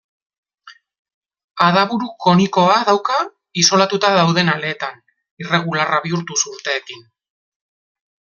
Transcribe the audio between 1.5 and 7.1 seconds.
Adaburu konikoa dauka isolatuta dauden aleetan, irregularra bihurtuz urteekin.